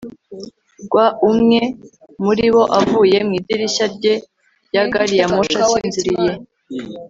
[0.85, 1.59] rwa umwe
[2.23, 4.13] muri bo avuye mu idirishya rye
[4.67, 6.31] rya gari ya moshi asinziriye